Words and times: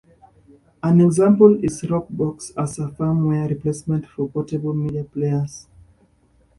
An 0.81 0.99
example 0.99 1.63
is 1.63 1.83
Rockbox 1.83 2.53
as 2.57 2.79
a 2.79 2.87
firmware 2.87 3.47
replacement 3.47 4.07
for 4.07 4.27
portable 4.27 4.73
media 4.73 5.03
players. 5.03 5.67